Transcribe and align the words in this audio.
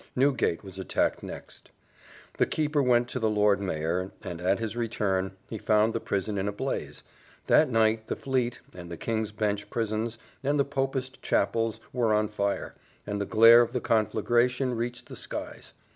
Newgate 0.15 0.63
was 0.63 0.79
attacked 0.79 1.21
next; 1.21 1.69
the 2.39 2.47
keeper 2.47 2.81
went 2.81 3.07
to 3.09 3.19
the 3.19 3.29
Lord 3.29 3.61
Mayor, 3.61 4.09
and, 4.23 4.41
at 4.41 4.57
his 4.57 4.75
return, 4.75 5.33
he 5.47 5.59
found 5.59 5.93
the 5.93 5.99
prison 5.99 6.39
in 6.39 6.47
a 6.47 6.51
blaze; 6.51 7.03
that 7.45 7.69
night 7.69 8.07
the 8.07 8.15
Fleet, 8.15 8.61
and 8.73 8.89
the 8.89 8.97
King's 8.97 9.31
Bench 9.31 9.69
prisons, 9.69 10.17
and 10.43 10.59
the 10.59 10.65
popish 10.65 11.11
chapels, 11.21 11.79
were 11.93 12.15
on 12.15 12.29
fire, 12.29 12.73
and 13.05 13.21
the 13.21 13.27
glare 13.27 13.61
of 13.61 13.73
the 13.73 13.79
conflagration 13.79 14.73
reached 14.75 15.05
the 15.07 15.15
skies. 15.15 15.75